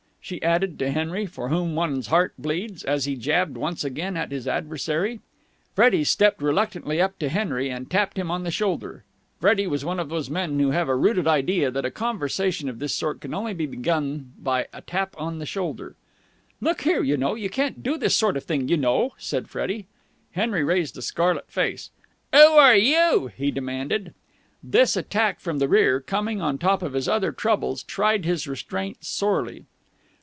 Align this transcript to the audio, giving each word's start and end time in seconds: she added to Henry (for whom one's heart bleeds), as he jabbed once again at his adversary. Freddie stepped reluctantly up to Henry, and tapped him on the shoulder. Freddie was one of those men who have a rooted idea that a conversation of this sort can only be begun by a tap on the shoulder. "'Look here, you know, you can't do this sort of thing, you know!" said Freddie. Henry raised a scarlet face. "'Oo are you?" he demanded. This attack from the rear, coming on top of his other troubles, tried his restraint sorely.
she 0.23 0.39
added 0.43 0.77
to 0.77 0.89
Henry 0.91 1.25
(for 1.25 1.49
whom 1.49 1.73
one's 1.75 2.07
heart 2.07 2.31
bleeds), 2.37 2.83
as 2.83 3.03
he 3.05 3.15
jabbed 3.15 3.57
once 3.57 3.83
again 3.83 4.15
at 4.15 4.31
his 4.31 4.47
adversary. 4.47 5.19
Freddie 5.73 6.03
stepped 6.03 6.43
reluctantly 6.43 7.01
up 7.01 7.17
to 7.17 7.27
Henry, 7.27 7.69
and 7.69 7.89
tapped 7.89 8.17
him 8.19 8.29
on 8.29 8.43
the 8.43 8.51
shoulder. 8.51 9.03
Freddie 9.41 9.65
was 9.67 9.83
one 9.83 9.99
of 9.99 10.09
those 10.09 10.29
men 10.29 10.57
who 10.59 10.69
have 10.71 10.87
a 10.87 10.95
rooted 10.95 11.27
idea 11.27 11.71
that 11.71 11.85
a 11.85 11.91
conversation 11.91 12.69
of 12.69 12.77
this 12.77 12.93
sort 12.93 13.19
can 13.19 13.33
only 13.33 13.53
be 13.53 13.65
begun 13.65 14.31
by 14.39 14.67
a 14.71 14.79
tap 14.81 15.15
on 15.17 15.39
the 15.39 15.45
shoulder. 15.45 15.95
"'Look 16.61 16.83
here, 16.83 17.03
you 17.03 17.17
know, 17.17 17.33
you 17.33 17.49
can't 17.49 17.81
do 17.83 17.97
this 17.97 18.15
sort 18.15 18.37
of 18.37 18.43
thing, 18.43 18.69
you 18.69 18.77
know!" 18.77 19.15
said 19.17 19.49
Freddie. 19.49 19.87
Henry 20.33 20.63
raised 20.63 20.95
a 20.99 21.01
scarlet 21.01 21.49
face. 21.51 21.89
"'Oo 22.33 22.53
are 22.57 22.75
you?" 22.75 23.31
he 23.35 23.49
demanded. 23.49 24.13
This 24.63 24.95
attack 24.95 25.39
from 25.39 25.57
the 25.57 25.67
rear, 25.67 25.99
coming 25.99 26.41
on 26.41 26.57
top 26.59 26.83
of 26.83 26.93
his 26.93 27.09
other 27.09 27.31
troubles, 27.31 27.81
tried 27.81 28.23
his 28.23 28.47
restraint 28.47 29.03
sorely. 29.03 29.65